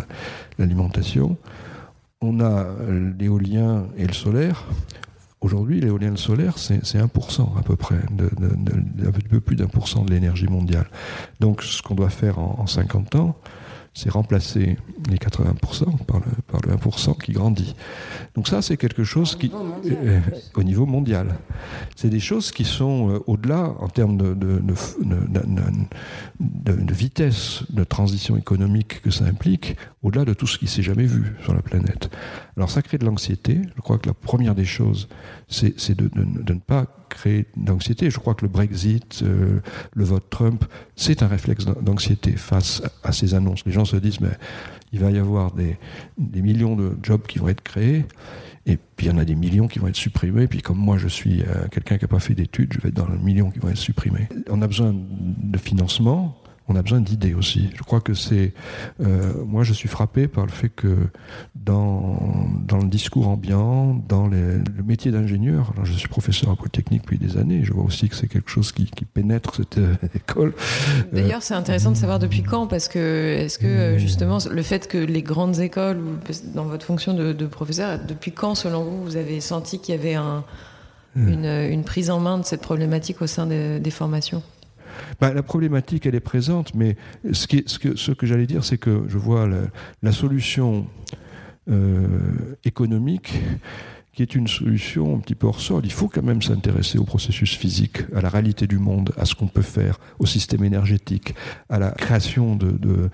[0.59, 1.37] l'alimentation.
[2.23, 2.67] On a
[3.19, 4.65] l'éolien et le solaire.
[5.43, 9.57] Aujourd'hui, l'éolien et le solaire, c'est 1% à peu près, de, de, un peu plus
[9.57, 10.87] d'un pour cent de l'énergie mondiale.
[11.41, 13.37] Donc, ce qu'on doit faire en, en 50 ans,
[13.95, 14.79] c'est remplacer
[15.11, 17.75] les 80% par le, par le 1% qui grandit.
[18.35, 19.53] Donc ça, c'est quelque chose qui,
[19.87, 20.21] euh,
[20.55, 21.35] au niveau mondial,
[21.95, 24.75] c'est des choses qui sont euh, au-delà en termes de, de, de,
[26.41, 31.07] de, vitesse de transition économique que ça implique, au-delà de tout ce qui s'est jamais
[31.07, 32.11] vu sur la planète.
[32.57, 33.61] Alors ça crée de l'anxiété.
[33.77, 35.09] Je crois que la première des choses,
[35.49, 38.11] c'est de ne pas créer d'anxiété.
[38.11, 39.61] Je crois que le Brexit, euh,
[39.95, 40.65] le vote Trump,
[40.97, 43.65] c'est un réflexe d'anxiété face à ces annonces.
[43.67, 44.37] Les gens se disent, mais
[44.93, 45.77] il va y avoir des,
[46.19, 48.05] millions de jobs qui vont être créés,
[48.67, 50.99] et puis il y en a des millions qui vont être supprimés, puis comme moi
[50.99, 53.51] je suis euh, quelqu'un qui n'a pas fait d'études, je vais être dans le million
[53.51, 54.29] qui vont être supprimés.
[54.51, 57.71] On a besoin de financement, on a besoin d'idées aussi.
[57.75, 58.53] Je crois que c'est.
[59.01, 60.97] Euh, moi, je suis frappé par le fait que
[61.55, 62.19] dans,
[62.67, 67.03] dans le discours ambiant, dans les, le métier d'ingénieur, alors je suis professeur à Polytechnique
[67.03, 69.95] depuis des années, je vois aussi que c'est quelque chose qui, qui pénètre cette euh,
[70.15, 70.55] école.
[71.13, 74.63] D'ailleurs, euh, c'est intéressant de savoir depuis quand, parce que est-ce que euh, justement le
[74.63, 76.19] fait que les grandes écoles, ou
[76.55, 79.99] dans votre fonction de, de professeur, depuis quand, selon vous, vous avez senti qu'il y
[79.99, 80.45] avait un,
[81.17, 84.43] une, une prise en main de cette problématique au sein de, des formations?
[85.21, 86.97] Bah, la problématique, elle est présente, mais
[87.33, 89.63] ce, que, j'allais dire, c'est que je vois la,
[90.03, 90.87] la solution
[91.71, 93.35] euh, économique
[94.15, 95.83] qui est une solution un petit peu hors sol.
[95.85, 99.35] Il faut quand même s'intéresser au processus physique, à la réalité du monde, à ce
[99.35, 101.35] qu'on peut faire, au système énergétique,
[101.71, 103.11] à la création de, de-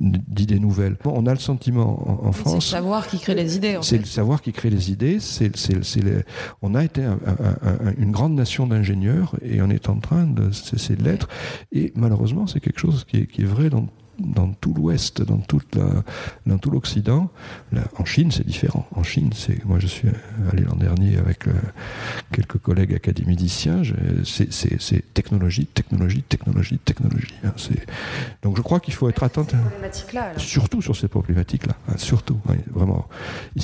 [0.00, 0.96] d'idées nouvelles.
[1.04, 2.66] On a le sentiment en, en C'est le France.
[2.66, 3.76] savoir qui crée les idées.
[3.76, 5.18] En C'est le savoir qui crée les idées.
[5.20, 6.22] C'est- c'est les-
[6.62, 10.24] on a été un- un- un- une grande nation d'ingénieurs et on est en train
[10.26, 11.28] de cesser de l'être.
[11.72, 13.86] Et malheureusement, c'est quelque chose qui est, qui est vrai dans,
[14.24, 16.02] dans tout l'Ouest, dans, toute la-
[16.46, 17.30] dans tout l'Occident.
[17.98, 18.86] En Chine, c'est différent.
[18.94, 20.08] En Chine, c'est, moi, je suis
[20.50, 21.52] allé l'an dernier avec euh,
[22.32, 23.82] quelques collègues académiciens.
[24.24, 27.34] C'est, technologie, technologie, technologie, technologie.
[27.44, 27.52] hein.
[28.42, 29.58] Donc, je crois qu'il faut être attentif.
[30.38, 33.06] Surtout sur ces problématiques-là, hein, surtout, oui, vraiment.
[33.56, 33.62] Il-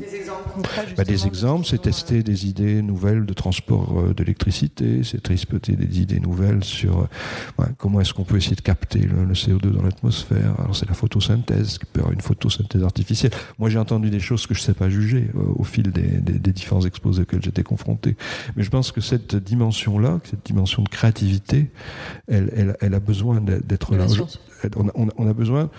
[0.00, 5.02] Des exemples concrets, bah, des exemples, c'est tester des idées nouvelles de transport euh, d'électricité,
[5.04, 7.08] c'est tester des idées nouvelles sur euh,
[7.58, 10.54] ouais, comment est-ce qu'on peut essayer de capter le, le CO2 dans l'atmosphère.
[10.60, 13.32] Alors c'est la photosynthèse, qui peut avoir une photosynthèse artificielle.
[13.58, 16.02] Moi j'ai entendu des choses que je ne sais pas juger euh, au fil des,
[16.20, 18.16] des- des différents exposés auxquels j'étais confronté.
[18.56, 21.70] Mais je pense que cette dimension-là, cette dimension de créativité,
[22.26, 24.06] elle, elle- elle a besoin d'être- là.
[24.76, 25.70] On a, on besoin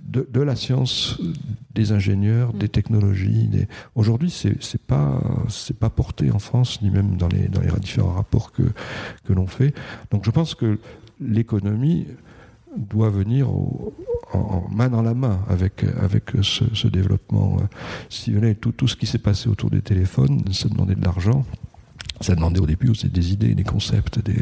[0.00, 1.18] de, de la science,
[1.74, 2.58] des ingénieurs, Mm.
[2.58, 3.48] des technologies.
[3.48, 3.66] Des...
[3.96, 4.80] Aujourd'hui, c'est c'est
[5.78, 8.62] pas porté en France ni même dans les dans les différents rapports que
[9.24, 9.74] que l'on fait.
[10.12, 10.78] Donc, je pense que
[11.20, 12.06] l'économie
[12.78, 13.92] doit venir au-
[14.32, 17.56] en, en main dans la main avec avec ce, ce développement.
[18.08, 21.04] Si vous voulez, tout tout ce qui s'est passé autour des téléphones, ça demandait de
[21.04, 21.44] l'argent.
[22.20, 24.34] Ça demandait au début aussi des idées, des concepts, des.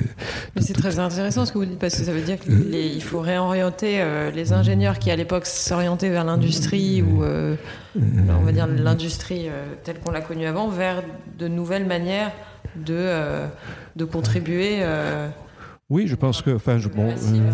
[0.55, 3.21] Mais c'est très intéressant ce que vous dites parce que ça veut dire qu'il faut
[3.21, 7.55] réorienter euh, les ingénieurs qui à l'époque s'orientaient vers l'industrie ou euh,
[7.95, 11.03] on va dire l'industrie euh, telle qu'on l'a connue avant vers
[11.39, 12.33] de nouvelles manières
[12.77, 13.47] de, euh,
[13.95, 14.79] de contribuer.
[15.89, 17.51] Oui, je pense que, enfin, je, bon, euh,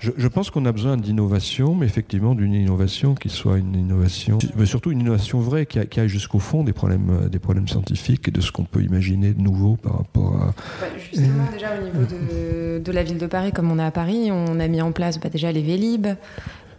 [0.00, 4.36] je, je pense qu'on a besoin d'innovation, mais effectivement d'une innovation qui soit une innovation,
[4.54, 7.38] mais surtout une innovation vraie, qui, a- qui aille jusqu'au fond des problèmes, euh, des
[7.38, 10.46] problèmes scientifiques et de ce qu'on peut imaginer de nouveau par rapport à.
[10.82, 13.90] Bah, justement, déjà au niveau de, de la ville de Paris, comme on est à
[13.90, 16.06] Paris, on a mis en place bah, déjà les Vélib,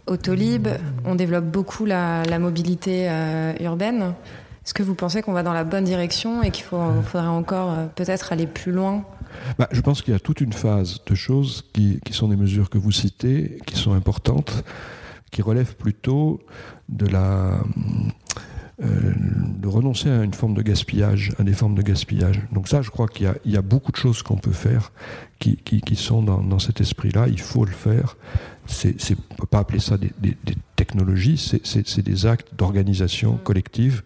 [0.06, 0.68] Autolib,
[1.04, 4.14] on développe beaucoup la, la mobilité euh, urbaine.
[4.64, 8.32] Est-ce que vous pensez qu'on va dans la bonne direction et qu'il faudrait encore peut-être
[8.32, 9.02] aller plus loin
[9.58, 12.70] Bah, je pense qu'il y a toute une phase de choses qui, sont des mesures
[12.70, 14.64] que vous citez, qui sont importantes,
[15.30, 16.40] qui relèvent plutôt
[16.88, 17.60] de la
[18.82, 19.12] euh,
[19.58, 22.40] de renoncer à une forme de gaspillage, à des formes de gaspillage.
[22.52, 24.92] Donc ça, je crois qu'il y a, beaucoup de choses qu'on peut faire
[25.38, 27.28] qui, sont dans cet esprit-là.
[27.28, 28.16] Il faut le faire.
[28.66, 32.26] C'est, c'est, on ne peut pas appeler ça des, des- des technologies, c'est, c'est- des
[32.26, 34.02] actes d'organisation collective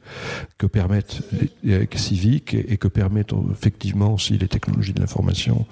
[0.58, 5.00] que permettent les, les- civiques et, et que permettent euh, effectivement aussi les technologies de
[5.00, 5.66] l'information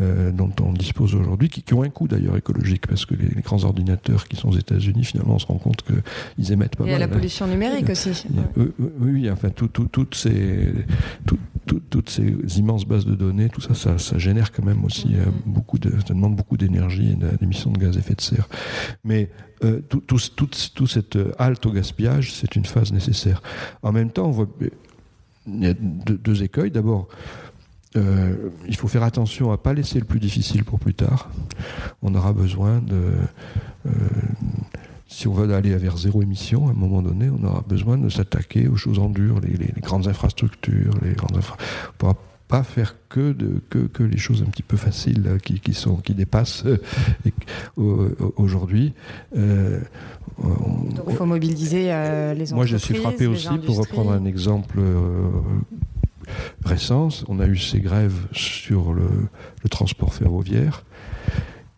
[0.00, 3.28] euh, dont on dispose aujourd'hui, qui, qui ont un coût d'ailleurs écologique, parce que les,
[3.28, 6.84] les grands ordinateurs qui sont aux États-Unis, finalement, on se rend compte qu'ils émettent pas
[6.84, 7.00] Il y a mal.
[7.00, 7.18] la hein.
[7.18, 8.10] pollution numérique aussi.
[8.56, 8.66] Oui,
[9.00, 10.72] oui, enfin, tout- tout- toutes, ces,
[11.26, 11.38] tout-
[11.92, 12.24] toutes ces
[12.58, 15.90] immenses bases de données, tout ça, ça, ça génère quand même aussi euh, beaucoup de,
[16.06, 18.48] ça demande beaucoup d'énergie et d'émissions de gaz à effet de serre.
[19.04, 19.28] Mais
[19.62, 23.42] euh, tout, tout, tout, tout cette halte au gaspillage, c'est une phase nécessaire.
[23.82, 24.48] En même temps, on voit,
[25.46, 26.70] il y a deux, deux écueils.
[26.70, 27.08] D'abord,
[27.96, 31.30] euh, il faut faire attention à ne pas laisser le plus difficile pour plus tard.
[32.00, 33.02] On aura besoin de.
[33.86, 33.90] euh,
[35.12, 38.08] si on veut aller vers zéro émission, à un moment donné, on aura besoin de
[38.08, 41.98] s'attaquer aux choses en dur, les, les- les grandes infrastructures, les grandes infra- on ne
[41.98, 42.16] pourra
[42.48, 45.72] pas faire que, de, que, que les choses un petit peu faciles euh, qui, qui,
[45.74, 46.64] sont, qui dépassent
[47.78, 48.92] euh, aujourd'hui.
[49.36, 49.80] Euh,
[50.42, 52.52] on- Donc il faut mobiliser euh, les entreprises.
[52.54, 54.80] moi, je suis frappé aussi, pour reprendre un exemple
[56.64, 59.08] récent, on a eu ces grèves sur le,
[59.62, 60.84] le transport ferroviaire.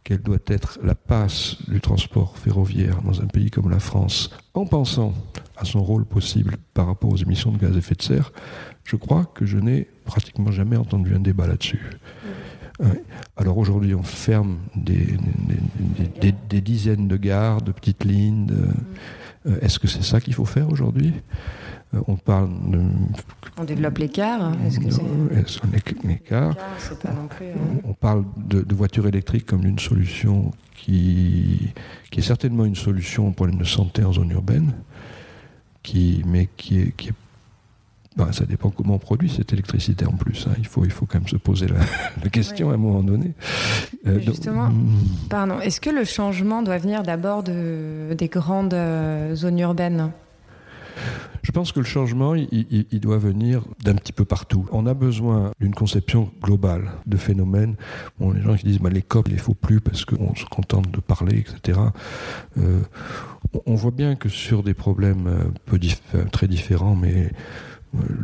[0.05, 4.67] Quelle doit être la passe du transport ferroviaire dans un pays comme la France, en
[4.67, 5.15] pensant
[5.57, 8.31] à son rôle possible par rapport aux émissions de gaz à effet de serre
[8.85, 11.89] Je crois que je n'ai pratiquement jamais entendu un débat là-dessus.
[12.81, 13.03] Ouais.
[13.37, 15.17] Alors aujourd'hui, on ferme des, des-
[16.21, 18.47] des- des- des dizaines de gares, de petites lignes.
[18.47, 18.69] de-
[19.47, 21.13] euh, Est-ce que c'est ça qu'il faut faire aujourd'hui?
[21.95, 22.81] Euh, On parle de.
[23.59, 24.53] On développe l'écart.
[24.67, 25.03] Est-ce que c'est
[26.13, 26.57] l'écart
[27.01, 27.47] pas non plus.
[27.47, 27.81] hein.
[27.85, 31.73] on parle de, de voitures électriques comme d'une solution qui,
[32.11, 34.73] qui est certainement une solution au problème de santé en zone urbaine,
[35.85, 37.15] qui, mais qui est, qui est-
[38.17, 40.47] ben, ça dépend comment on produit cette électricité en plus.
[40.49, 40.55] hein.
[40.59, 41.81] Il, faut, il faut quand même se poser la,
[42.23, 43.33] la question à un moment donné.
[44.07, 44.71] Euh, donc- justement,
[45.29, 45.59] Pardon.
[45.61, 50.11] Est-ce que le changement doit venir d'abord de, des grandes euh, zones urbaines?
[51.43, 54.65] Je pense que le changement, il, il- il doit venir d'un petit peu partout.
[54.73, 57.75] On a besoin d'une conception globale de phénomènes.
[58.19, 60.45] Bon, les gens qui disent bah, les COP, il ne faut plus parce qu'on se
[60.47, 61.81] contente de parler, etc.
[62.59, 62.81] Euh,
[63.67, 65.29] on- voit bien que sur des problèmes
[65.67, 66.01] peu dif-
[66.33, 67.31] très différents, mais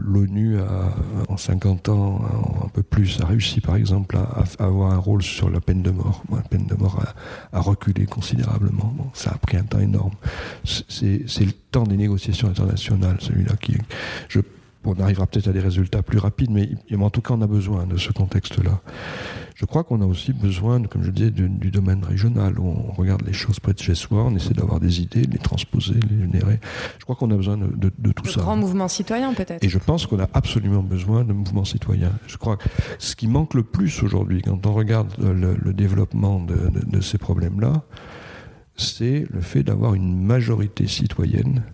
[0.06, 0.58] L'ONU,
[1.28, 2.20] en 50 ans,
[2.64, 5.90] un peu plus, a réussi par exemple à, avoir un rôle sur la peine de
[5.90, 6.22] mort.
[6.30, 7.02] La peine de mort
[7.52, 8.94] a, reculé considérablement.
[9.14, 10.14] ça a pris un temps énorme.
[10.64, 13.76] C'est le temps des négociations internationales, celui-là qui.
[14.82, 17.86] On arrivera peut-être à des résultats plus rapides, mais en tout cas, on a besoin
[17.86, 18.80] de ce contexte-là.
[19.60, 22.58] Je crois qu'on a aussi besoin, comme je disais, du, domaine régional.
[22.58, 25.32] Où on regarde les choses près de chez soi, on essaie d'avoir des idées, de
[25.32, 26.58] les transposer, de les générer.
[26.98, 28.36] Je crois qu'on a besoin de, tout ça.
[28.36, 29.62] De grand mouvement citoyen, peut-être.
[29.62, 32.12] Et je pense qu'on a absolument besoin de mouvements citoyens.
[32.26, 32.64] Je crois que
[32.98, 37.82] ce qui manque le plus aujourd'hui, quand on regarde le, développement de ces problèmes-là,
[38.78, 41.64] c'est le fait d'avoir une majorité citoyenne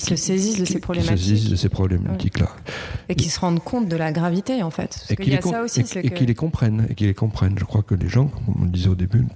[0.00, 1.16] qui se saisissent de ces problématiques.
[1.16, 2.48] Qui se saisissent de ces problématiques-là.
[3.10, 5.04] Et qui se rendent compte de la gravité, en fait.
[5.10, 5.38] et qui les
[6.34, 6.86] comprennent.
[6.88, 7.58] Et qui les comprennent.
[7.58, 9.26] Je crois que les gens, comme on le disait au début,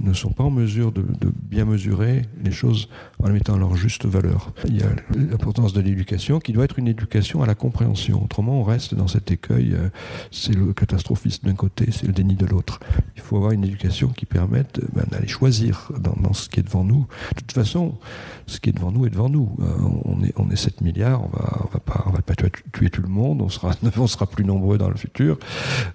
[0.00, 1.04] ne sont pas en mesure de,
[1.42, 2.88] bien mesurer les choses
[3.22, 4.52] en les mettant à leur juste valeur.
[4.66, 8.22] Il y a l'importance de l'éducation qui doit être une éducation à la compréhension.
[8.22, 9.88] Autrement, on reste dans cet écueil, euh,
[10.30, 12.80] c'est le catastrophisme d'un côté, c'est le déni de l'autre.
[13.16, 16.84] Il faut avoir une éducation qui permette ben, d'aller choisir dans, ce qui est devant
[16.84, 17.06] nous.
[17.34, 17.98] De toute façon,
[18.46, 19.56] ce qui est devant nous est devant nous.
[19.60, 19.64] Euh,
[20.04, 21.66] on est, on est 7 milliards, on va,
[22.06, 24.96] on va pas, tuer, tout le monde, on sera, on sera plus nombreux dans le
[24.96, 25.38] futur.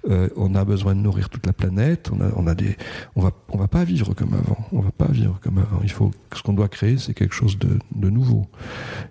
[0.10, 2.56] Euh, on a besoin de nourrir toute la planète, on a,
[3.16, 4.58] va, va pas vivre comme avant.
[4.72, 5.82] On va pas vivre comme avant.
[5.84, 8.48] Il faut, ce qu'on doit créer, c'est quelque chose de, de, nouveau.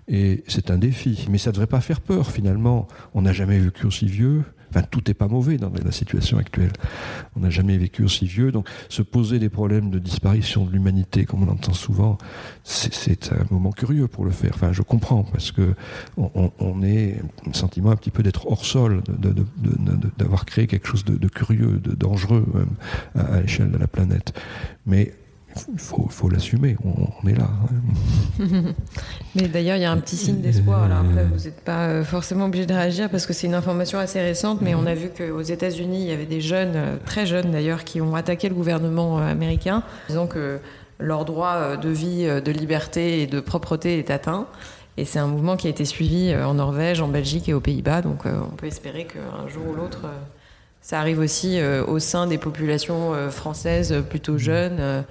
[0.07, 1.25] Et c'est un défi.
[1.29, 2.87] Mais ça devrait pas faire peur, finalement.
[3.13, 4.43] On n'a jamais vécu aussi vieux.
[4.71, 6.71] Enfin, tout n'est pas mauvais dans la situation actuelle.
[7.35, 8.51] On n'a jamais vécu aussi vieux.
[8.51, 12.17] Donc, se poser des problèmes de disparition de l'humanité, comme on entend souvent,
[12.63, 14.51] c'est un moment curieux pour le faire.
[14.55, 15.75] Enfin, je comprends, parce que
[16.17, 19.03] on, on est un sentiment un petit peu d'être hors sol,
[20.17, 22.75] d'avoir créé quelque chose de, curieux, de dangereux, même,
[23.15, 24.33] à, à l'échelle de la planète.
[24.85, 25.13] Mais
[25.73, 27.49] il faut, l'assumer, on, est là.
[28.39, 28.45] Hein.
[29.35, 30.83] Mais d'ailleurs, il y a un petit signe d'espoir.
[30.83, 33.99] Alors après, vous n'êtes pas euh, forcément obligé de réagir parce que c'est une information
[33.99, 37.25] assez récente, mais on a vu qu'aux États-Unis, il y avait des jeunes, euh, très
[37.25, 40.59] jeunes d'ailleurs, qui ont attaqué le gouvernement euh, américain, disant que
[40.99, 44.45] leur droit de vie, de liberté et de propreté est atteint.
[44.97, 48.03] Et c'est un mouvement qui a été suivi en Norvège, en Belgique et aux Pays-Bas.
[48.03, 50.01] Donc on peut espérer qu'un jour ou l'autre,
[50.83, 55.01] ça arrive aussi au sein des populations françaises plutôt jeunes euh,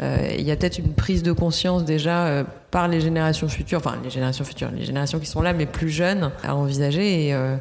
[0.00, 3.96] il y a peut-être une prise de conscience déjà euh, par les générations futures, enfin
[4.02, 7.56] les générations futures, les générations qui sont là mais plus jeunes à envisager, euh,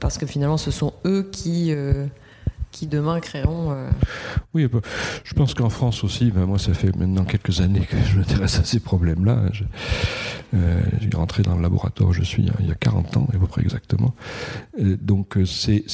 [0.00, 1.72] parce que finalement ce sont eux qui
[2.70, 3.72] qui demain créeront.
[4.52, 4.80] Oui, bah,
[5.22, 8.58] je pense qu'en France aussi, ben, moi ça fait maintenant quelques années que je m'intéresse
[8.58, 9.42] à ces problèmes-là.
[10.52, 13.62] J'ai rentré dans le laboratoire, je suis il y a 40 ans à peu près
[13.62, 14.14] exactement.
[14.76, 15.84] donc c'est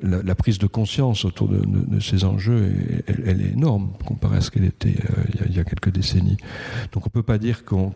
[0.00, 2.72] la, prise de conscience autour de, ces enjeux,
[3.06, 6.36] elle, est énorme comparée à ce qu'elle était euh, il, y a, quelques décennies.
[6.92, 7.94] Donc on ne peut pas dire qu'on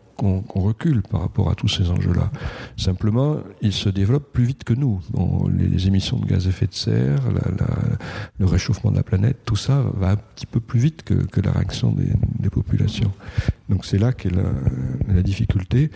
[0.54, 2.30] recule par rapport à tous ces enjeux-là.
[2.76, 5.00] Simplement, ils se développent plus vite que nous.
[5.56, 7.20] les, émissions de gaz à effet de serre,
[8.38, 11.52] le réchauffement de la planète, tout ça va un petit peu plus vite que, la
[11.52, 13.12] réaction des, populations.
[13.68, 15.90] Donc c'est là qu'est la, difficulté.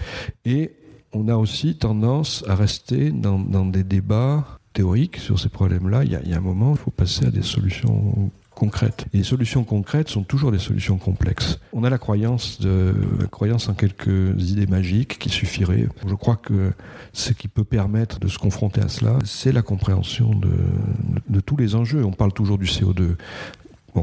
[0.44, 0.72] Et
[1.12, 6.34] on a aussi tendance à rester dans des débats théorique sur ces problèmes-là, il y,
[6.34, 9.06] a un moment, il faut passer à des solutions concrètes.
[9.14, 11.58] Et les solutions concrètes sont toujours des solutions complexes.
[11.72, 15.88] On a la croyance, la croyance en quelques idées magiques qui suffiraient.
[16.06, 16.72] Je crois que
[17.14, 21.74] ce qui peut permettre de se confronter à cela, c'est la compréhension de, tous les
[21.74, 22.04] enjeux.
[22.04, 23.16] On parle toujours du CO2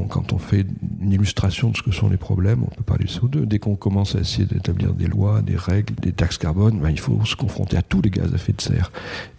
[0.02, 0.66] quand on fait
[1.00, 3.44] une illustration de ce que sont les problèmes, on peut parler du CO2.
[3.44, 6.98] Dès qu'on commence à essayer d'établir des lois, des règles, des taxes carbone, ben, il
[6.98, 8.90] faut se confronter à tous les gaz à effet de serre.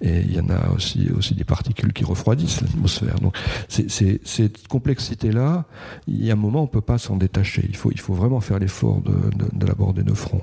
[0.01, 3.15] Et il y en a aussi, des particules qui refroidissent l'atmosphère.
[3.19, 3.35] Donc,
[3.67, 5.65] cette complexité-là,
[6.07, 7.65] il y a un moment, on ne peut pas s'en détacher.
[7.69, 9.11] Il faut, vraiment faire l'effort de,
[9.53, 10.41] de, l'aborder de front.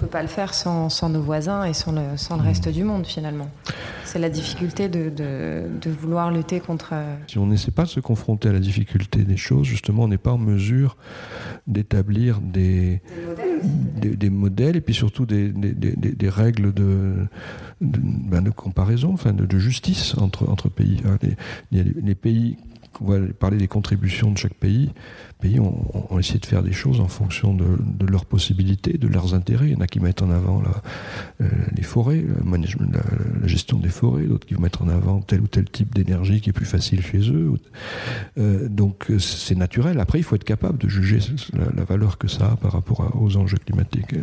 [0.00, 2.42] On ne peut pas le faire sans, sans, nos voisins et sans le, sans le
[2.42, 3.50] reste du monde, finalement.
[4.06, 6.90] C'est la difficulté de, de, vouloir lutter contre.
[6.94, 10.08] Euh, si on n'essaie pas de se confronter à la difficulté, des choses, justement, on
[10.08, 10.96] n'est pas en mesure
[11.66, 13.02] d'établir des,
[13.98, 17.26] des, modèles et puis surtout des, des règles de,
[17.82, 21.02] ben, de, comparaison, enfin de, justice entre, entre pays.
[21.04, 21.18] Hein,
[21.72, 22.56] les, les pays
[23.00, 24.90] on va parler des contributions de chaque pays.
[25.40, 27.66] pays ont, essayé de faire des choses en fonction de,
[28.06, 29.68] leurs possibilités, de leurs intérêts.
[29.68, 30.62] Il y en a qui mettent en avant
[31.40, 35.46] euh, les forêts, la, gestion des forêts, d'autres qui vont mettre en avant tel ou
[35.46, 37.54] tel type d'énergie qui est plus facile chez eux.
[38.38, 40.00] Euh, donc c'est naturel.
[40.00, 41.18] Après, il faut être capable de juger
[41.54, 44.14] la, valeur que ça a par rapport aux enjeux climatiques.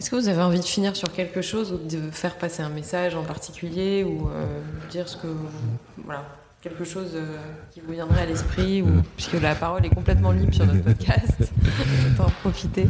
[0.00, 2.70] Est-ce que vous avez envie de finir sur quelque chose ou de faire passer un
[2.70, 4.46] message en particulier ou euh,
[4.90, 5.28] dire ce que
[6.06, 7.36] voilà quelque chose euh,
[7.70, 11.52] qui vous viendrait à l'esprit, ou, puisque la parole est complètement libre sur notre podcast,
[12.18, 12.88] on en profiter.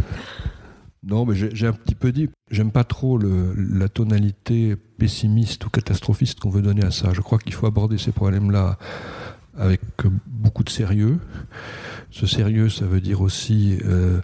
[1.03, 5.71] Non, mais j'ai un petit peu dit, j'aime pas trop le, la tonalité pessimiste ou
[5.71, 7.12] catastrophiste qu'on veut donner à ça.
[7.14, 8.77] Je crois qu'il faut aborder ces problèmes-là
[9.57, 9.81] avec
[10.27, 11.18] beaucoup de sérieux.
[12.11, 14.21] Ce sérieux, ça veut dire aussi euh,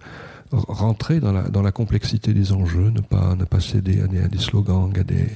[0.51, 4.23] rentrer dans la, dans la complexité des enjeux, ne pas, ne pas céder à des,
[4.23, 5.29] à des slogans, à des...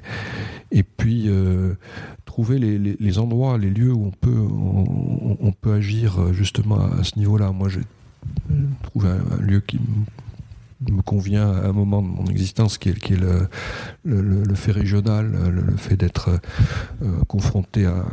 [0.70, 1.74] et puis euh,
[2.24, 4.46] trouver les, endroits, les lieux où on peut,
[5.40, 7.50] on, peut agir justement à ce niveau-là.
[7.50, 7.82] Moi, j'ai
[8.82, 9.80] trouvé un, lieu qui
[10.88, 13.48] me convient à un moment de mon existence qui est, le,
[14.04, 16.30] le, fait régional, le, fait d'être
[17.02, 18.04] euh, confronté à,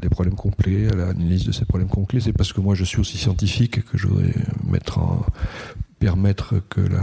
[0.00, 2.20] des problèmes complets, à l'analyse de ces problèmes complets.
[2.20, 4.34] C'est parce que moi je suis aussi scientifique que je voudrais
[4.70, 5.00] mettre
[5.98, 7.00] permettre que la,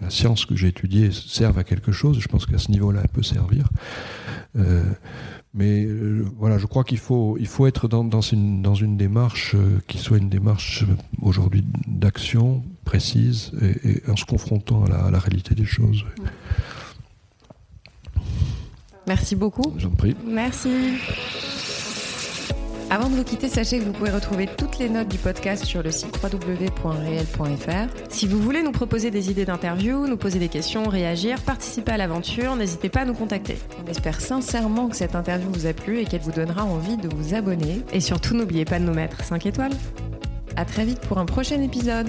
[0.00, 2.18] la science que j'ai étudiée serve à quelque chose.
[2.20, 3.68] Je pense qu'à ce niveau-là, elle peut servir.
[4.56, 4.82] Euh,
[5.52, 8.96] mais euh, voilà, je crois qu'il faut, il faut être dans, dans, une, dans une
[8.96, 10.84] démarche euh, qui soit une démarche
[11.22, 16.04] aujourd'hui d'action précise et, et, en se confrontant à la, à la réalité des choses.
[19.06, 19.74] Merci beaucoup.
[19.76, 20.14] J'en prie.
[20.24, 20.68] Merci.
[22.92, 25.80] Avant de vous quitter, sachez que vous pouvez retrouver toutes les notes du podcast sur
[25.80, 27.94] le site www.réel.fr.
[28.08, 31.96] Si vous voulez nous proposer des idées d'interview, nous poser des questions, réagir, participer à
[31.98, 33.58] l'aventure, n'hésitez pas à nous contacter.
[33.80, 37.08] On espère sincèrement que cette interview vous a plu et qu'elle vous donnera envie de
[37.14, 37.82] vous abonner.
[37.92, 39.72] Et surtout, n'oubliez pas de nous mettre 5 étoiles.
[40.56, 42.08] À très vite pour un prochain épisode.